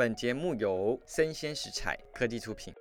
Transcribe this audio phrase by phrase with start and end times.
[0.00, 2.74] 本节目由生鲜食材科技出品。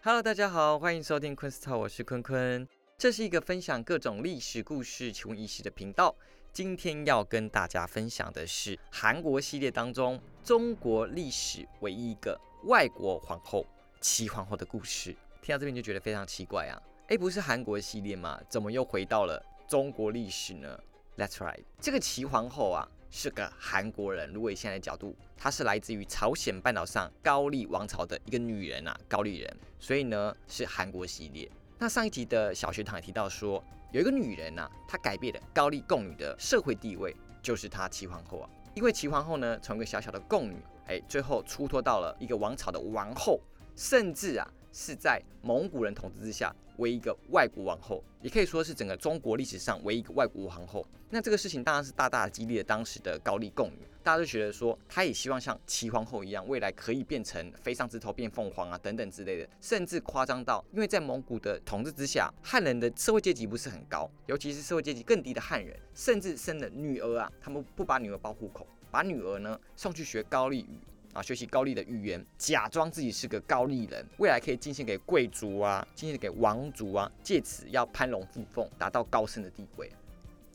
[0.00, 2.68] Hello，大家好，欢迎收听昆斯特，我是坤坤。
[2.96, 6.14] 这是一个分享各种历史故事、奇闻异事的频道。
[6.52, 13.66] 今天要跟大家分享的是韩国系列当中中国历史唯一一个外国皇后
[14.00, 15.10] 齐皇后的故事。
[15.42, 16.80] 听到这边就觉得非常奇怪啊！
[17.08, 18.40] 哎，不是韩国系列吗？
[18.48, 20.78] 怎么又回到了中国历史呢
[21.16, 22.88] ？That's right，这个齐皇后啊。
[23.14, 31.48] 是个韩国人，如果以现在的角度，她是来自于朝鲜半岛上高丽王朝的一个女人啊，高丽人，所以呢是韩国系列。
[31.78, 33.62] 那上一集的小学堂也提到说，
[33.92, 38.48] 有一个女人呐，她改变了高丽宫女的社会地位，就是她齐皇后啊。
[38.74, 40.56] 因为齐皇后呢，从一个小小的宫女，
[40.86, 43.38] 哎，最后出脱到了一个王朝的王后，
[43.76, 44.50] 甚至啊。
[44.72, 50.86] 是在蒙古人统治之下，为一个外国王后，也可以说是整个中国历史上唯一一个外国皇后。
[51.10, 70.78] 那这个事情当然是大大的激励了当时的高丽贡女，大家都觉得说，她也希望像齐皇后一样，未来可以变成飞上枝头变凤凰啊等等之类的，甚至夸张到，因为在蒙古的统治之下，汉人的社会阶级不是很高，尤其是社会阶级更低的汉人，甚至生了女儿啊，他们不把女儿报户口，把女儿呢送去学高丽语。
[71.12, 79.92] 啊，学习高丽的语言，假装自己是个高丽人，未来可以进献给贵族啊，进献给王族啊，借此要攀龙附凤，达到高升的地位。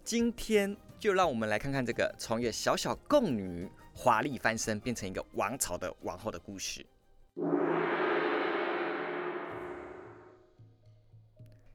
[0.03, 6.83] 今天就让我们来看看这个从一个小小贡女华丽翻身变成一个王朝的王后的故事。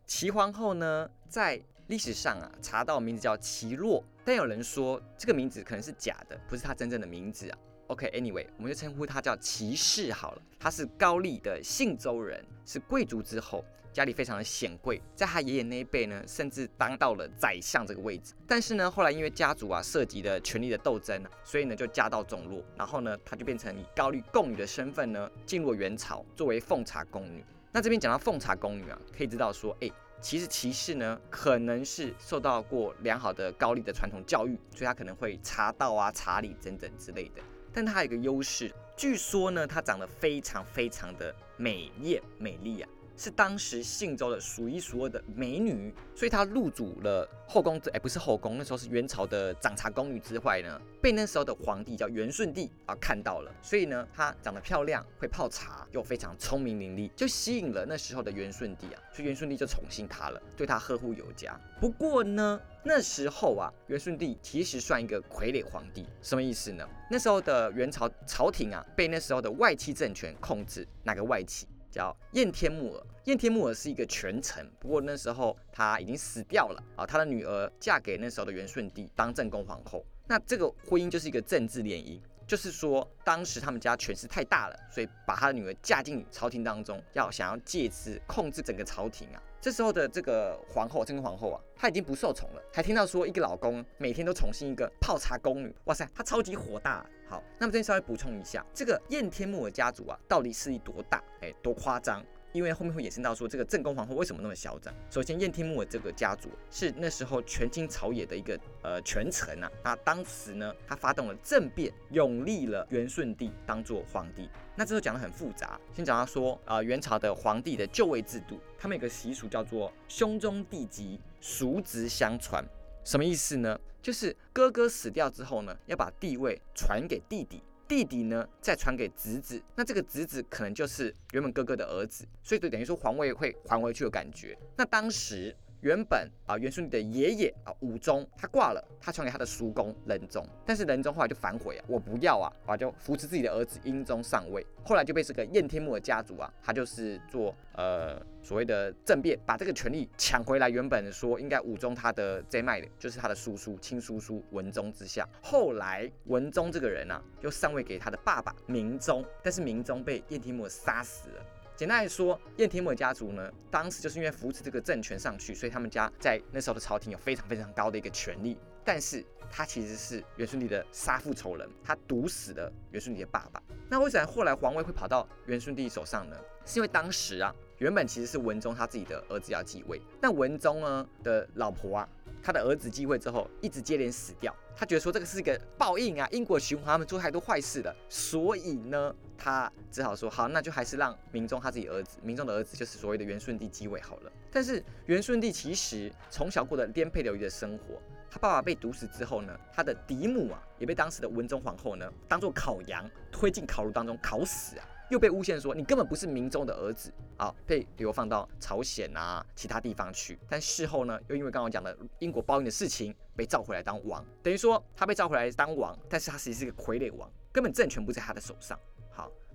[0.06, 7.58] 齐皇后呢，在历史上啊，查到名字叫齐若，但有人说这个名字可能是假的，不是她真正的名字啊。
[7.93, 10.43] OK，Anyway，我们就称呼他叫齐氏好了。
[10.59, 13.62] 他是高丽的信州人，是贵族之后，
[13.93, 14.99] 家里非常的显贵。
[15.15, 18.33] 在他爷爷那一辈呢，甚至当到了宰相这个位置。
[18.47, 22.65] 但是呢，后来因为家族啊涉及的权力的斗争，所以呢就家道中落。
[22.79, 27.45] 然后呢，他就变成以高丽贡女的身份呢，进入元朝，作为奉茶宫女。
[27.73, 29.91] 那这边讲到奉茶宫女啊，可以知道说，哎，
[30.23, 37.43] 其实骑士呢，可能是受到过良好的高丽的传统教育，所以他可能会茶道啊、茶礼等等之类的。
[37.72, 42.88] 但它有一个优势，据说呢，它长得非常非常的美艳美丽啊。
[43.17, 61.59] 是当时信州的数一数二的美女，所以她入主了后宫，哎，不是后宫，那时候是元朝的掌茶宫女之外呢，被那时候的皇帝叫元顺帝啊看到了，所以呢，她长得漂亮，会泡茶，又非常聪明伶俐，就吸引了那时候的元顺帝啊，所以元顺帝就宠幸她了，对她呵护有加。
[61.81, 66.89] 不过呢，那时候啊，元顺帝其实算一个傀儡皇帝，什么意思呢？
[67.11, 71.67] 那时候的元朝朝廷啊，被那时候的外戚政权控制，哪个外戚？
[71.92, 77.04] 叫燕天木耳，燕天木耳是一个权臣，不过那时候他已经死掉了啊。
[77.04, 89.42] 他的女儿嫁给那时候的元顺帝当正宫皇后，那这个婚姻就是一个政治联姻，就是说当时他们家权势太大了，所以把他的女儿嫁进朝廷当中，要想要借此控制整个朝廷啊。
[89.60, 97.06] 这时候的这个皇后，正宫皇后啊，她已经不受宠了，还听到说一个老公每天都宠幸一个泡茶宫女，哇塞，她超级火大。
[97.28, 101.22] 好，那么这边稍微补充一下，这个燕天木尔家族啊，到底势力多大？
[101.42, 102.24] 哎，多夸张？
[102.53, 104.95] 因为后面会衍生到说，这个正宫皇后为什么那么嚣张？
[105.11, 109.71] 首先，燕天木尔这个家族是那时候权倾朝野的一个呃权臣啊。
[109.83, 114.49] 那当时呢，他发动了政变，拥立了元顺帝当做皇帝。
[114.77, 122.65] 那这候讲的很复杂，先讲到说啊，元朝的皇帝的就位制度，他们有个习俗叫做兄终弟及，叔侄相传。
[123.05, 123.79] 什么意思呢？
[124.01, 127.63] 就是哥哥死掉之后呢，要把地位传给弟弟。
[127.94, 134.56] 弟弟呢，再传给侄子，那这个侄子可能就是原本哥哥的儿子，所以就等于说皇位会还回去的感觉。
[134.76, 135.54] 那当时。
[135.82, 150.71] 原本啊，元顺帝的爷爷啊，武宗他挂了，他传给他的叔公仁宗，但是仁宗后来就反悔啊，我不要啊，啊就扶持自己的儿子英宗上位，后来就被这个燕天穆的家族啊，他就是做呃所谓的政变，把这个权力抢回来。
[150.71, 161.45] 原本说应该武宗他的这脉的，就是他的叔叔亲叔叔文宗之下，后来文宗这个人啊，又上位给他的爸爸明宗，但是明宗被燕天穆杀死了。
[161.74, 168.59] 简单来说，燕天母家族呢，当时就是因为扶持这个政权上去，所以他们家在那时候的朝廷有非常非常高的一个权力。
[168.84, 173.63] 但是他其实是元顺帝的杀父仇人，他毒死了元顺帝的爸爸。
[173.89, 176.37] 那为什么后来皇位会跑到元顺帝手上呢？
[176.65, 182.09] 是因为当时啊，原本其实是文宗他自己的儿子要继位，那文宗呢的老婆啊。
[182.45, 184.53] 他的儿子继位之后，一直接连死掉。
[184.75, 187.95] 他觉得说这个是一个报应啊，因果循环，他们做太多坏事了。
[188.09, 194.33] 所以呢，他只好说好，那就还是让明宗他自己儿子，明宗的儿子就是所谓的元顺帝继位好了。
[194.51, 198.03] 但是元顺帝其实从小过的颠沛流离的生活，
[198.33, 210.39] 他爸爸被毒死之后呢，他的嫡母啊，也被当时的文宗皇后呢，当做烤羊推进烤炉当中烤死啊，又被诬陷说你根本不是明宗的儿子啊，被流放到朝鲜啊其他地方去。
[210.49, 218.81] 但事后呢，又因为刚刚讲的因果报应的事情，被召回来当王，等于说他被召回来当王，但是他其实际是个傀儡王，根本政权不在他的手上。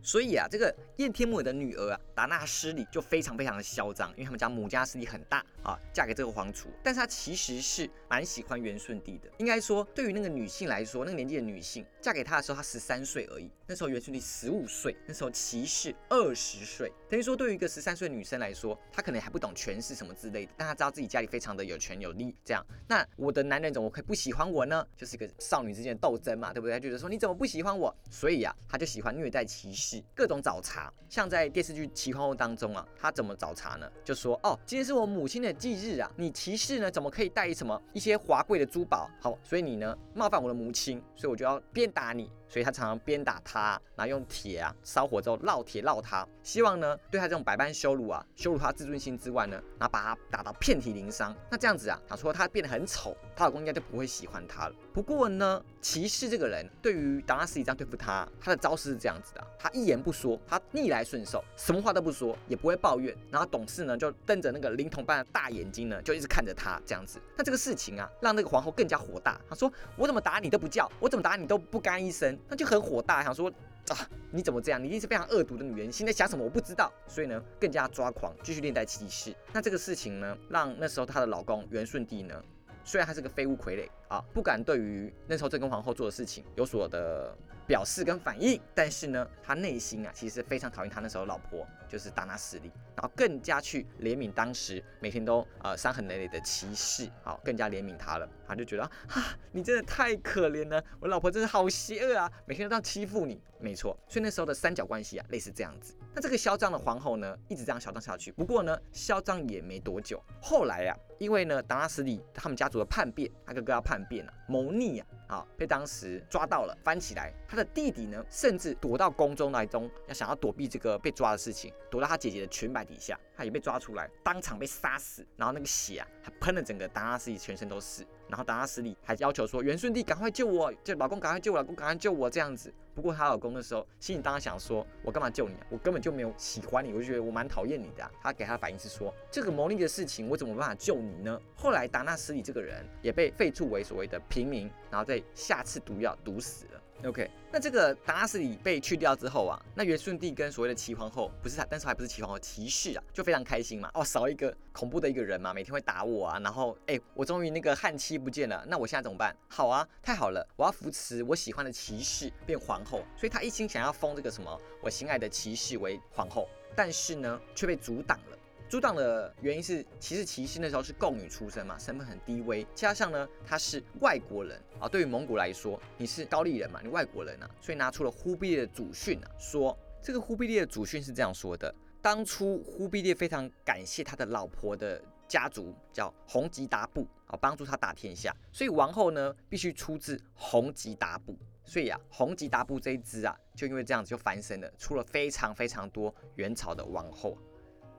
[0.01, 6.69] 所以啊，这个燕天木的女儿啊，达纳失里就非常非常的嚣张，因为他们家母家势力很大啊，嫁给这个皇储。
[6.83, 9.29] 但是她其实是蛮喜欢元顺帝的。
[9.37, 13.49] 应该说，对于那个女性来说，那个年纪的女性嫁给他的时候，她十三岁而已。
[13.69, 22.33] 那时候元顺帝十五岁，那时候骑士二十岁，等于说对于一个十三岁的女生来说，她可能还不懂权势什么之类的，但她知道自己家里非常的有权有力。
[22.45, 24.85] 这样，那我的男人怎么可以不喜欢我呢？
[24.95, 26.73] 就是一个少女之间的斗争嘛，对不对？
[26.73, 27.93] 她觉得说你怎么不喜欢我？
[28.09, 30.91] 所以啊，她就喜欢虐待骑士，各种找茬。
[31.09, 33.89] 像在电视剧《奇幻物》当中啊，他怎么找茬呢？
[34.03, 39.09] 就说哦，今天是我母亲的忌日啊，你骑士呢怎么可以带什么一些华贵的珠宝？
[39.21, 42.29] 好，所以你呢冒犯我的母亲，所以我就要鞭打你。
[42.47, 51.35] 所以他常常鞭打他，然后用铁啊烧火之后烙铁烙他，希望呢对他这种百般羞辱啊，羞辱他自尊心之外呢，然后把他打到遍体鳞伤。
[51.49, 54.75] 那这样子啊，他说他变得很丑，她老公应该就不会喜欢他了。
[54.93, 63.15] 不过呢，骑士这个人对于达拉斯里这样对付他，他的招式是这样子的：他一言不说，他逆来顺受，什么话都不说，也不会抱怨。
[63.29, 67.19] 然后董事呢就瞪着那个灵童般的大眼睛呢，就一直看着他这样子。
[67.35, 69.39] 那这个事情啊，让那个皇后更加火大。
[69.49, 72.36] 她说：我怎么打你都不叫，我怎么打你都不干一声。
[72.47, 73.49] 那就很火大，想说
[73.89, 74.81] 啊，你怎么这样？
[74.81, 76.43] 你一定是非常恶毒的女人，现在想什么？
[76.43, 76.91] 我不知道。
[77.07, 79.33] 所以呢，更加抓狂，继续恋带骑士。
[79.53, 82.43] 那这个事情呢，让那时候她的老公元顺帝呢，
[82.87, 87.37] 虽然他是个废物傀儡啊，不敢对于那时候正宫皇后做的事情有所的。
[87.67, 105.93] 表示跟反应，但是呢，他内心啊，其实非常讨厌他那时候老婆，就是达纳斯利，然后更加去怜悯当时每天都呃伤痕累累的骑士，好，更加怜悯他了，他就觉得啊，你真的太可怜了，我老婆真是好邪恶啊，每天都要欺负你，没错，所以那时候的三角关系啊，类似这样子。
[106.17, 115.07] 那这个嚣张的皇后呢，一直这样嚣张下去，不过呢，嚣张也没多久，后来呀，因为呢，达纳斯里他们家族的叛变，他哥哥要叛变了，谋逆啊。
[115.27, 117.33] 啊，被当时抓到了，翻起来。
[117.47, 125.27] 他的弟弟呢，甚至躲到宫中来中，要想要躲避这个被抓的事情，躲到他姐姐的裙摆底下，他也被抓出来，当场被杀死。
[125.35, 128.07] 然后那个血啊，还喷了整个达拉斯里全身都是。
[128.29, 130.73] 然后达纳斯里还要求说：“元顺帝，赶快救我！
[130.83, 131.57] 就老公，赶快救我！
[131.57, 132.73] 老公，赶快救我！”这样子。
[132.93, 135.67] 不过她老公的时候，心里当然想说：“我干嘛救你啊？
[135.69, 146.81] 我根本就没有喜欢你，我就觉得我蛮讨厌你的。”他给她的反应是说：“这个谋逆的事情，我怎么办法救你呢？”后来达纳斯里这个人也被废黜为所谓的平民，然后再下次毒药毒死了。
[147.05, 153.89] OK，那这个达拉斯里被去掉之后啊，那元顺帝跟所谓的齐皇后不是他，但是还不是齐皇后，骑士啊，就非常开心嘛。
[153.93, 156.39] 哦，少一个恐怖的一个人嘛，每天会打我啊。
[156.39, 159.35] 然后，哎，我终于那个汉妻不见了，那我现在怎么办？
[159.47, 163.03] 好啊，太好了，我要扶持我喜欢的骑士变皇后。
[163.15, 168.36] 所以他一心想要封这个什么我心爱的骑士为皇后，但是呢，却被阻挡了。
[168.69, 174.89] 阻挡的原因是，其实骑士那时候是贡女出身嘛，身份很低微，加上呢他是外国人啊。
[174.89, 191.37] 对于蒙古来说，你是高丽人嘛，你外国人啊，所以拿出了忽必烈的祖训啊，说这个忽必烈的祖训是这样说的：当初忽必烈非常感谢他的老婆的家族叫洪吉达部啊，帮助他打天下，所以王后呢必须出自洪吉达部。
[191.63, 197.37] 所以啊，洪吉达部这一支啊，就因为这样子就翻身了，出了非常非常多元朝的王后。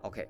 [0.03, 0.29] OK。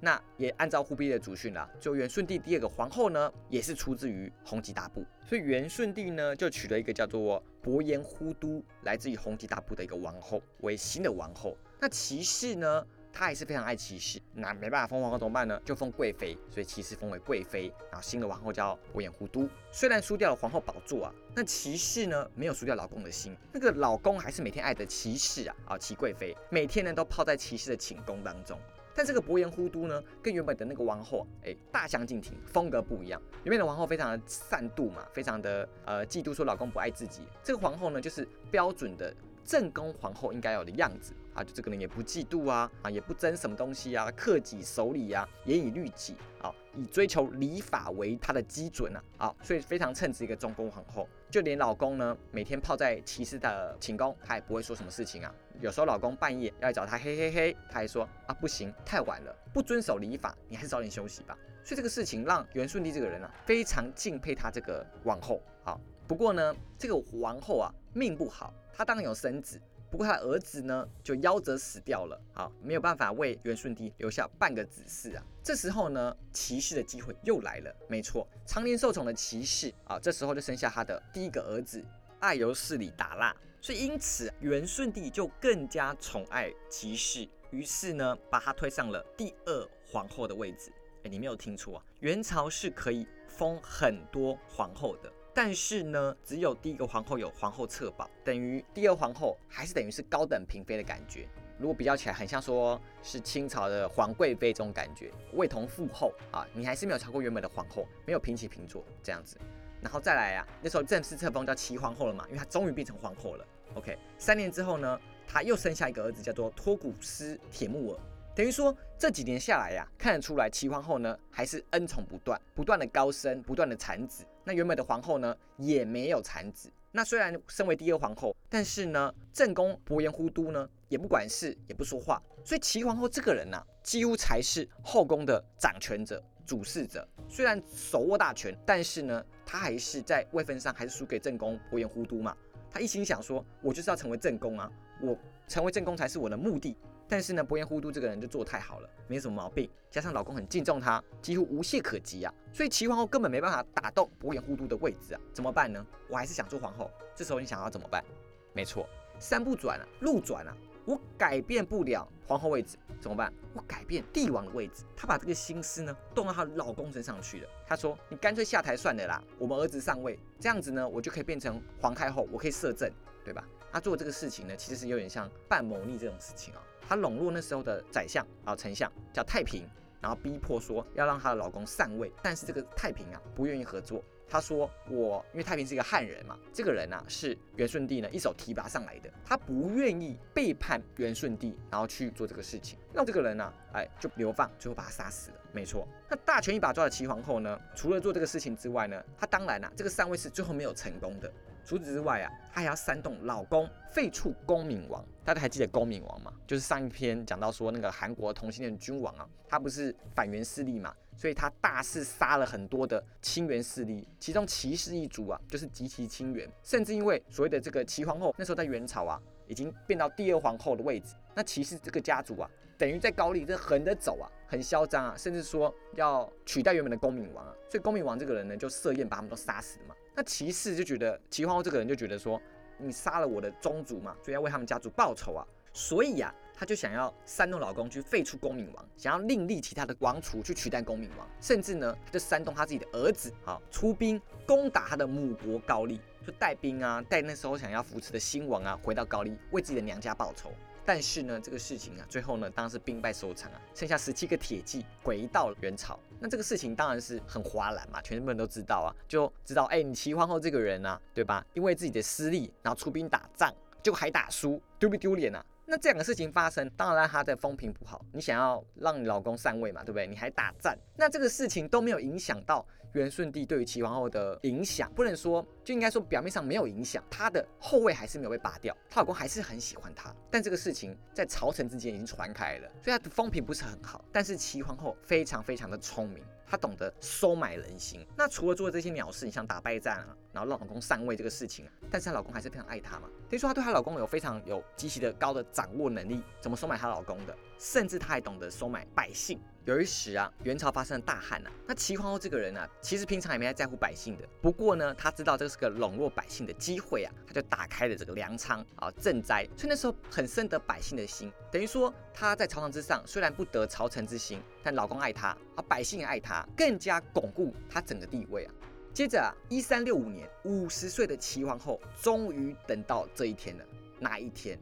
[0.00, 11.54] 那也按照忽必烈的祖训啦，就元顺帝第二个皇后呢，也是出自于洪吉大部，所以元顺帝呢就娶了一个叫做伯颜忽都，来自于洪吉大部的一个王后为新的王后。
[11.78, 15.60] 那骑士呢，他还是非常爱骑士，那没办法封皇后怎么办呢？
[15.66, 19.46] 就封贵妃，所以骑士封为贵妃，然后新的王后叫伯颜忽都。
[19.70, 28.58] 虽然输掉了皇后宝座啊，那骑士呢没有输掉老公的心，那个老公还是每天爱着骑士啊，啊齐贵妃，每天呢都泡在骑士的寝宫当中。
[28.94, 33.20] 但这个伯颜忽都呢，跟原本的那个王后，哎，大相径庭，风格不一样。
[33.44, 37.22] 原本的王后非常的善妒嘛，非常的呃嫉妒，说老公不爱自己。
[37.42, 51.08] 这个皇后呢，就是标准的正宫皇后应该有的样子啊，就这个人也不嫉妒啊，啊，也不争什么东西啊，克己守礼啊，严以律己啊，以追求礼法为他的基准啊，啊，所以非常称职一个中宫皇后。
[51.30, 55.34] 就连老公呢，每天泡在骑士的寝宫，她也不会说什么事情啊。
[55.60, 61.38] 有时候老公半夜要来找她，嘿嘿嘿，她还说啊不行，太晚了，不遵守礼法，你还是早点休息吧。
[61.64, 65.78] 所以这个事情让元顺帝这个人啊，非常敬佩他这个王后啊。
[66.06, 75.24] 不过呢，这个王后啊命不好，她当然有生子，不过他儿子呢就夭折死掉了，好，没有办法为元顺帝留下半个子嗣啊。
[75.42, 81.84] 这时候呢，骑士的机会又来了，没错，常年受宠的骑士啊，这时候就生下他的第一个儿子
[82.20, 90.70] 爱由氏里达腊，所以因此元顺帝就更加宠爱骑士，于是呢，把他推上了第二皇后的位置。
[91.02, 95.10] 哎，你没有听错啊，元朝是可以封很多皇后的。
[95.32, 101.28] 但是呢，只有第一个皇后有皇后册宝，等于第二皇后还是等于是高等嫔妃的感觉。
[101.56, 109.36] 如果比较起来，很像说是清朝的皇贵妃这种感觉，位同父后啊，你还是没有超过原本的皇后，没有平起平坐这样子。
[109.82, 113.46] 然后再来啊，那时候正式册封叫齐皇后了嘛，因为她终于变成皇后了。
[113.74, 117.98] OK，三年之后呢，她又生下一个儿子，叫做托古斯铁木尔。
[118.34, 124.24] 等于说这几年下来呀，看得出来齐皇后呢还是恩宠不断，不断的高升，不断的产子。
[124.44, 126.70] 那原本的皇后呢也没有产子。
[126.92, 132.20] 那虽然身为第二皇后，但是呢正宫伯颜忽都呢也不管事，也不说话。
[132.44, 137.06] 所以齐皇后这个人呐，几乎才是后宫的掌权者、主事者。
[137.28, 142.36] 虽然手握大权，但是呢他还是在位分上还是输给正宫伯颜忽都嘛。
[142.72, 144.70] 他一心想说，我就是要成为正宫啊，
[145.00, 145.16] 我
[145.46, 146.76] 成为正宫才是我的目的。
[147.10, 155.84] 但是呢，伯颜忽都这个人就做太好了，没什么毛病，加上老公很敬重她，几乎无懈可击啊，所以齐皇后根本没办法打动伯颜忽都的位置啊，怎么办呢？
[156.08, 158.04] 我还是想做皇后，这时候你想要怎么办？
[158.52, 158.88] 没错，
[159.18, 163.32] 山不转啊，路转啊，我改变不了皇后位置，怎么办？
[163.54, 164.84] 我改变帝王的位置。
[164.94, 167.48] 她把这个心思呢，动到她老公身上去了。
[167.66, 172.88] 她说：“你干脆下台算了啦，我们儿子上位，这样子呢，我就可以变成皇太后，我可以摄政，
[173.24, 176.62] 对吧？”她做这个事情呢，其实是有点像半谋逆这种事情啊。
[176.90, 179.64] 她笼络那时候的宰相啊，丞相叫太平，
[180.00, 184.02] 然后逼迫说要让她的老公禅位，但是这个太平啊不愿意合作。
[184.30, 195.36] 他说我因为太平是一个汉人嘛，这个人呢是元顺帝呢一手提拔上来的，他不愿意背叛元顺帝，然后去做这个事情，让这个人呢哎就流放，最后把他杀死了。
[195.52, 201.30] 没错，那大权一把抓的齐皇后呢，除了做这个事情之外呢，她当然啊这个禅位是最后没有成功的。
[201.62, 205.04] 除此之外啊，她还要煽动老公废黜恭敏王。
[205.24, 206.32] 大家还记得恭敏王吗？
[206.46, 229.94] 就是上一篇讲到说那个韩国同性恋君王啊，他不是反元势力嘛，所以他大肆杀了很多的亲元势力，其中齐氏一族啊，就是极其亲元，甚至因为所谓的这个齐皇后那时候在元朝啊，已经变到第二皇后的位置，那齐氏这个家族啊，等于在高丽这横着走啊，很嚣张啊，甚至说要取代原本的恭敏王啊，所以恭敏王这个人呢，就设宴把他们都杀死了嘛。
[230.16, 232.40] 那骑士就觉得齐皇后这个人就觉得说，
[232.78, 235.46] 你杀了我的宗族嘛，所以要为他们家族报仇啊。
[235.72, 250.52] 所以呀，他就想要煽动老公去废除恭敏王，想要另立其他的王储去取代恭敏王，甚至呢，就煽动他自己的儿子啊出兵攻打他的母国高丽，就带兵啊，带那时候想要扶持的新王啊回到高丽，为自己的娘家报仇。
[250.84, 255.96] 但是呢，这个事情啊，最后呢，当然是兵败收场啊，剩下十七个铁骑回到了元朝。
[256.18, 261.46] 那这个事情当然是很哗然嘛，全部人都知道啊，就知道哎，你齐皇后这个人啊，对吧？
[261.54, 265.44] 因为自己的私利，然后出兵打仗，结果还打输，丢不丢脸啊？
[265.70, 268.04] 那这两个事情发生，当然让他的风评不好。
[268.12, 270.04] 你想要让你老公上位嘛，对不对？
[270.04, 280.12] 你还打战，那这个事情都没有影响到元顺帝对于齐皇后的影响，不能说就应该说表面上没有影响，他的后位还是没有被拔掉，她老公还是很喜欢她。
[280.28, 284.04] 但这个事情在朝臣之间已经传开了，所以她的风评不是很好。
[284.10, 286.24] 但是齐皇后非常非常的聪明。
[286.50, 288.04] 她懂得收买人心。
[288.16, 293.08] 那除了做这些鸟事，你像打败仗啊，然后让老公上位这个事情啊，但是她老公还是非常爱她嘛。
[293.28, 299.38] 等于说她对她老公有非常有极其的高的掌握能力，怎么收买她老公的，甚至他还懂得收买百姓。
[299.66, 304.26] 有一时啊，元朝发生了大旱啊，那齐皇后这个人呢，其实平常也没太在乎百姓的。
[304.40, 311.30] 不过呢，她知道这是个笼络百姓的机会啊，她就打开了这个粮仓啊赈灾，所以那时候很深得百姓的心。
[311.52, 318.54] 等于说她在朝堂之上，虽然不得朝臣之心，但老公爱她啊，百姓也爱她，更加巩固她整个地位啊。
[318.94, 323.64] 接着啊，一三六五年，五十岁的齐皇后终于等到这一天了。
[324.00, 324.58] 那一天？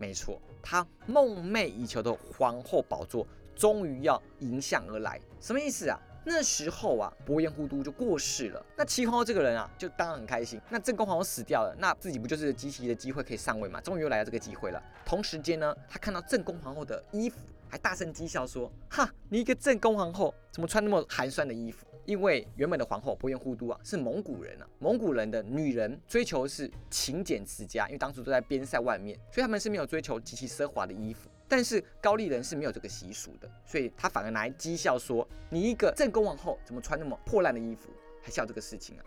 [0.00, 3.24] 没错，他梦寐以求的皇后宝座。
[3.54, 6.00] 终于要迎向而来，什么意思啊？
[6.24, 8.64] 那时候啊，伯颜忽都就过世了。
[8.74, 10.58] 那齐皇后这个人啊，就当然很开心。
[10.70, 13.78] 那正宫皇后死掉了，那自己不就是极其的机会可以上位嘛？
[13.82, 14.82] 终于又来到这个机会了。
[15.04, 17.36] 同时间呢，他看到正宫皇后的衣服，
[17.70, 31.30] 还大声讥笑说：“哈，你一个正宫皇后，怎么穿那么寒酸的衣服？”因为原本的皇后伯颜忽都啊，是蒙古人啊，蒙古人的女人追求是勤俭持家，因为当初都在边塞外面，所以他们是没有追求极其奢华的衣服。
[31.46, 37.90] 但是高丽人是没有这个习俗的，所以他反而来讥笑说：“你一个正宫皇后，怎么穿那么破烂的衣服，
[38.22, 39.04] 还笑这个事情啊？”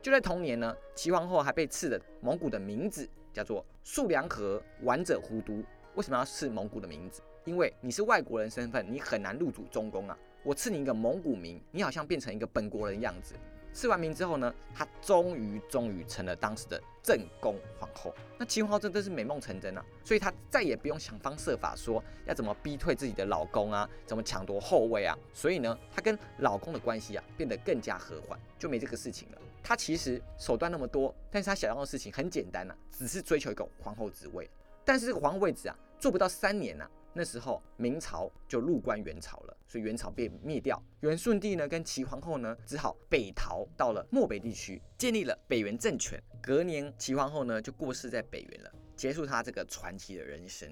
[0.00, 5.64] 就在同年呢，齐皇后还被赐了蒙古的名字，叫做素良和完者忽都。
[5.94, 7.22] 为什么要赐蒙古的名字？
[7.46, 10.18] 因为你是外国人身份，你很难入主中宫啊。
[10.42, 13.34] 我赐你一个蒙古名，你好像变成一个本国人样子。
[13.72, 18.12] 赐完名之后呢，她终于终于成了当时的正宫皇后。
[18.36, 25.16] 那齐皇后真的是美梦成真啊，所以她再也不用想方设法说要怎么逼退自己的老公啊，怎么抢夺后位啊。
[25.32, 29.38] 所以呢，她跟老公的关系啊变得更加和缓，就没这个事情了。
[29.62, 34.50] 她其实手段那么多，但是她想要的事情很简单呐，只是追求一个皇后职位。
[34.84, 36.88] 但是这个皇后位置啊，做不到三年呐。
[37.16, 40.80] 那时候明朝就入关元朝了，所以元朝被灭掉。
[41.00, 46.22] 元顺帝呢跟齐皇后呢只好北逃到了漠北地区，建立了北元政权。
[46.42, 50.70] 隔年齐皇后呢就过世在北元了，结束她这个传奇的人生。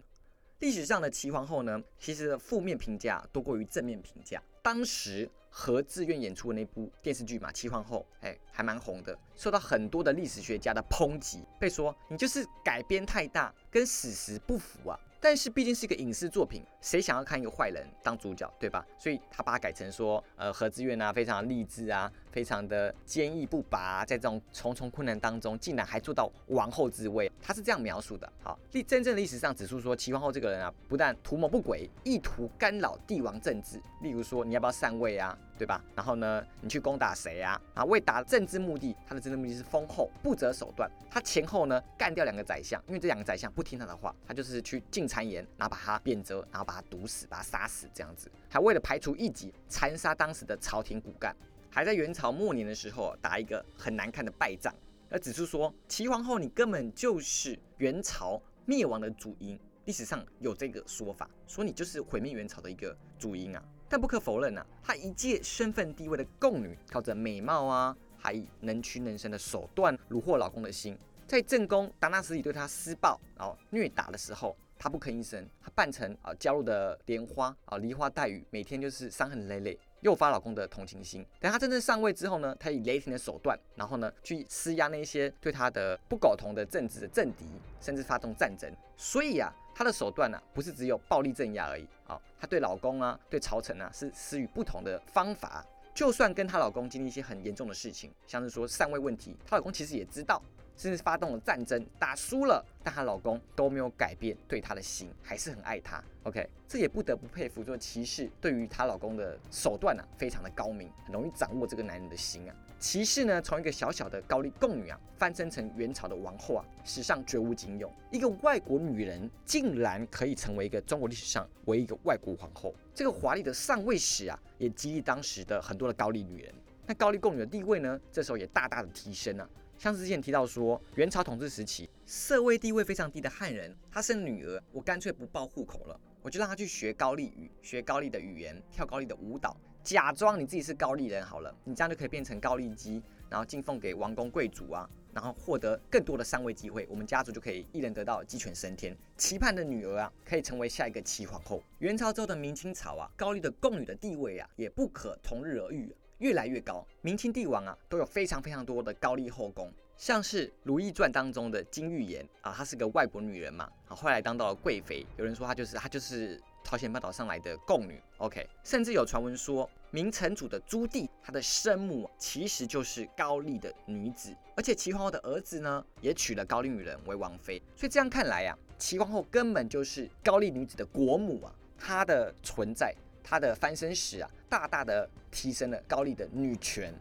[0.59, 4.43] 历史上的齐皇后呢，其实负面评价多过于正面评价。
[4.63, 14.99] 当时何志远演出的那部电视剧嘛，《齐皇后》哎还蛮红的，受到很多的历史学家的抨击，被说你就是改编太大，跟史实不符啊。
[15.25, 18.85] 但是毕竟是一个影视作品，谁想要看一个坏人当主角，对吧？
[18.99, 28.31] 所以他把它改成说，呃，何志远啊，非常励志啊，非常的坚毅不拔，在这种重重困难当中，竟然还做到王后之位，他是这样描述的。
[28.43, 35.39] 好，历真正的历史上指出说，齐皇后这个人啊，不但图谋不轨，意图干扰帝王政治，例如说你要不要禅位啊？
[35.57, 35.81] 对吧？
[35.95, 37.61] 然后呢，你去攻打谁啊？
[37.75, 40.91] 啊，为达政治目的，他的政治目的是封后，不择手段。
[41.09, 48.29] 他前后呢干掉两个宰相，因为这两个宰相不听他的话，他就是去进谗言，然后把他贬谪，然后把他毒死，把他杀死这样子。
[48.51, 51.33] 还为了排除异己，残杀当时的朝廷骨干。
[51.75, 54.73] 还在元朝末年的时候打一个很难看的败仗，
[55.11, 59.59] 而指出说齐皇后你根本就是元朝灭亡的主因。
[59.87, 63.61] 历史上有这个说法，说你就是毁灭元朝的一个主因啊。
[63.89, 70.97] 但不可否认啊，她一介身份地位的宫女，靠着美貌啊，还以能屈能伸的手段虏获老公的心。
[71.27, 81.27] 在正宫达纳斯里对她施暴，然后虐打的时候，她不吭一声，她扮成啊娇弱的莲花啊梨花带雨，每天就是伤痕累累，诱发老公的同情心。
[81.41, 87.45] 等她真正上位之后呢，她以雷霆的手段，然后呢去施压那些对她的不苟同的政治的政敌，
[87.81, 88.73] 甚至发动战争。
[88.97, 89.53] 所以啊。
[89.77, 95.67] 她的手段呢，不是只有暴力镇压而已啊，她对老公啊，对朝臣啊，是施予不同的方法。
[95.93, 100.41] 就算跟她老公经历一些很严重的事情，像是说上位问题，她老公其实也知道，
[100.77, 106.03] 甚至发动了战争，打输了，但她老公都没有改变对她的心，还是很爱她。
[106.25, 112.55] OK，这也不得不佩服，说骑士对于她老公的手段呢，非常的高明，很容易掌握这个男人的心啊。
[112.79, 117.91] 骑士呢，从一个小小的高丽贡女啊，翻身成元朝的王后啊，史上绝无仅有。
[118.11, 126.55] 一个外国女人竟然可以成为一个中国历史上唯一一个外国皇后，这个华丽的上位史啊，也激励当时的很多的高丽女人。
[126.87, 129.49] 那高丽贡女的地位呢，这时候也大大的提升了。
[129.79, 139.57] 像之前提到说，元朝统治时期，社会地位非常低的汉人，他生女儿，我干脆不报户口了，我就让他去学高丽语，学高丽的语言，跳高丽的舞蹈。
[139.83, 148.97] 假装你自己是高丽人好了，你这样就可以变成高丽姬，然后进奉给王公贵族啊，然后获得更多的上位机会，我们家族就可以一人得到鸡犬升天。
[149.19, 151.63] 期盼的女儿啊，可以成为下一个齐皇后。
[151.81, 156.87] 元朝之后的明清朝啊，高丽的贡女的地位啊，也不可同日而语，越来越高。
[157.01, 166.41] 明清帝王啊，都有非常非常多的高丽后宫，像是《如懿传》当中的金玉妍啊，她是个外国女人嘛，啊，后来当到了贵妃，有人说她就是她就是。
[166.67, 186.95] 朝鲜半岛上来的贡女，OK，甚至有传闻说，明成祖的朱棣，他的生母其实就是高丽的女子，而且齐皇后的儿子呢，也娶了高丽女人为王妃，所以这样看来呀，齐皇后根本就是高丽女子的国母啊，她的存在，她的翻身史啊，大大的提升了高丽的女权。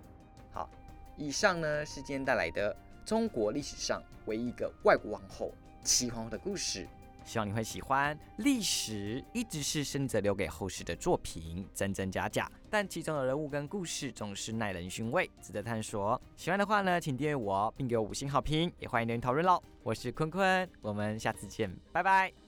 [0.52, 0.68] 好，
[1.18, 5.52] 以上呢是今天带来的中国历史上唯一一个外国王后
[5.84, 6.88] 齐皇后的故事。
[7.26, 8.18] 希望你会喜欢。
[8.38, 16.22] 历史一直是生者留给后世的作品，真真假假，但其中的人物跟故事总是耐人寻味，值得探索。
[16.36, 19.62] 喜欢的话呢，请订阅我，并给我五星好评，也欢迎留言讨论喽。
[19.84, 22.43] 我是坤坤，我们下次见，拜拜。